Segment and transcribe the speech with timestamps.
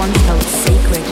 [0.00, 1.04] once held sacred.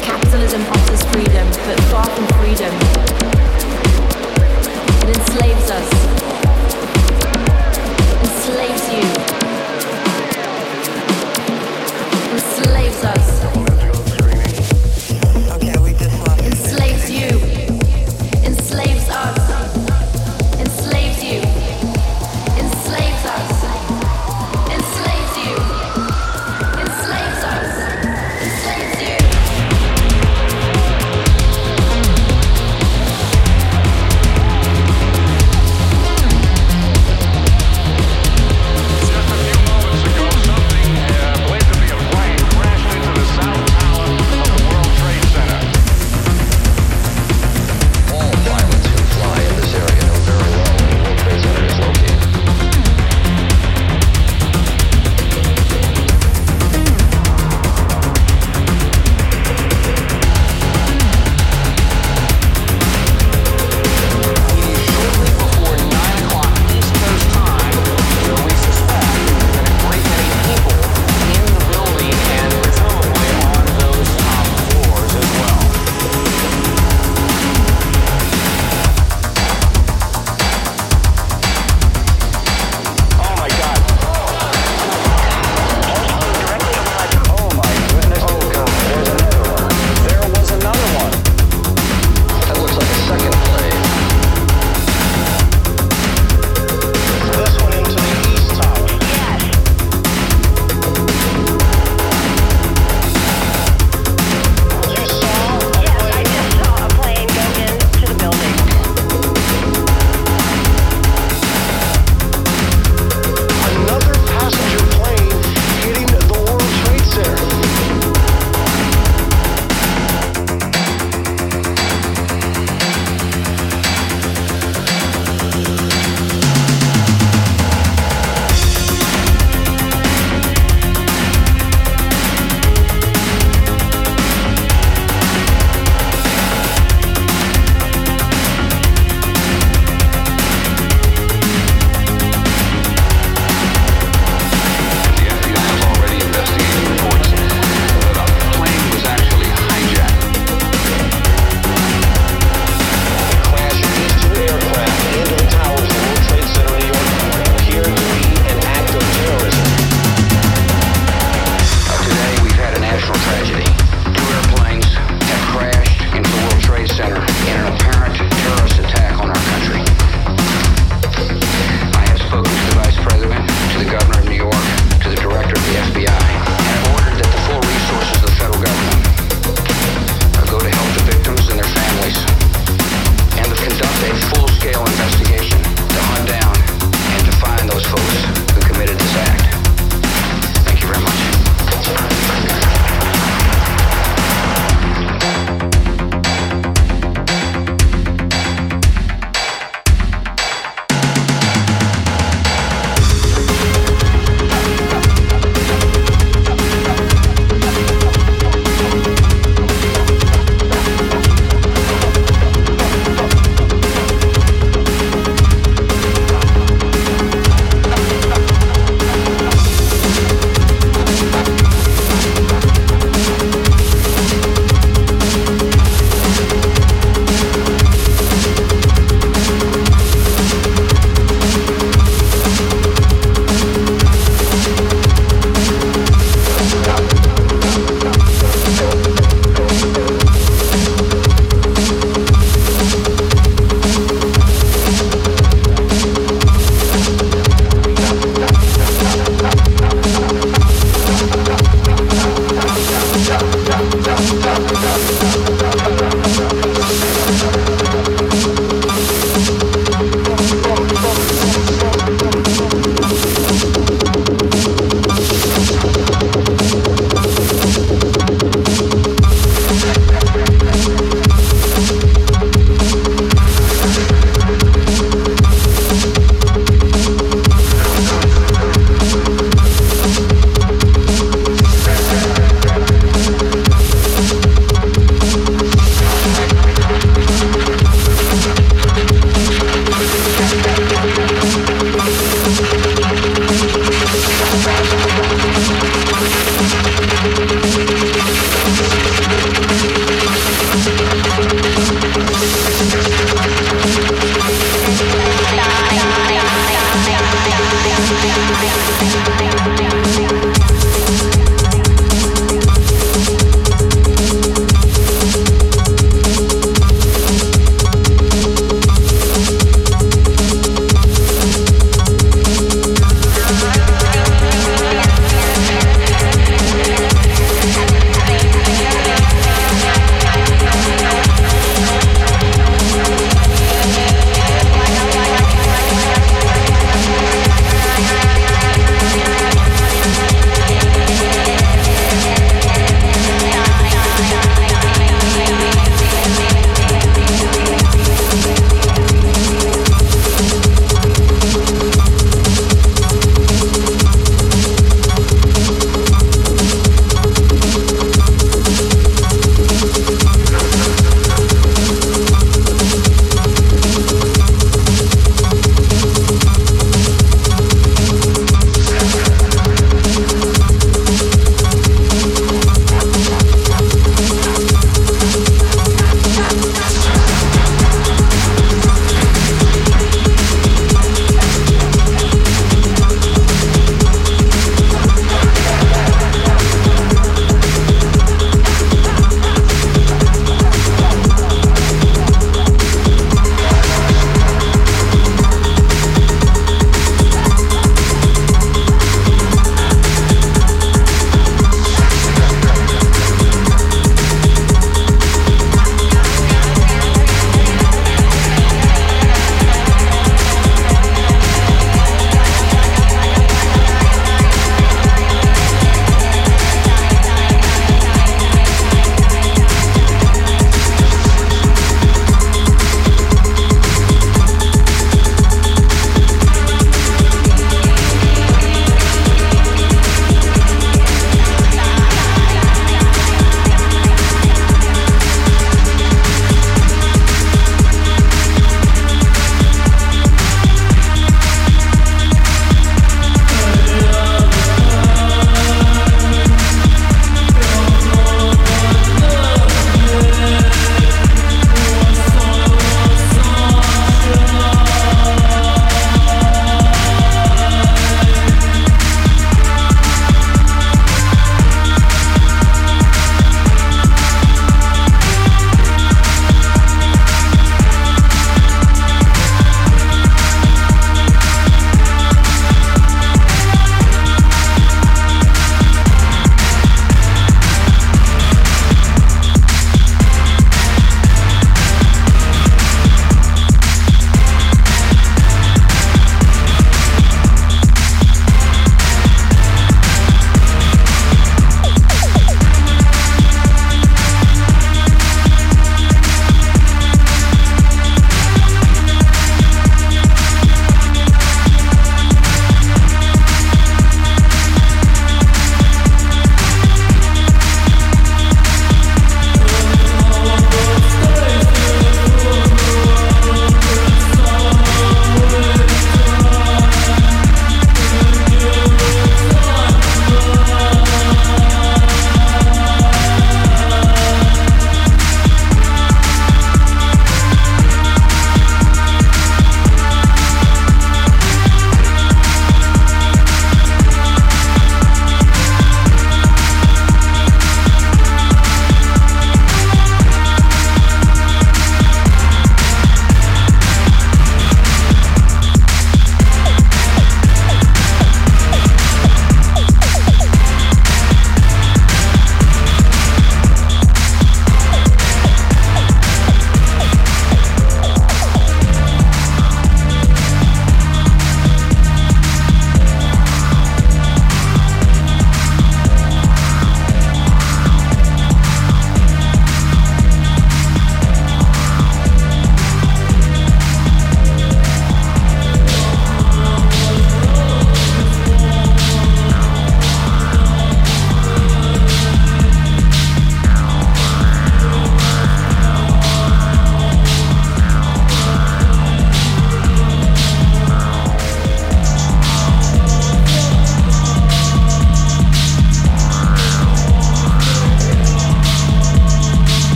[0.00, 2.72] Capitalism offers freedom, but far from freedom,
[5.02, 6.01] it enslaves us.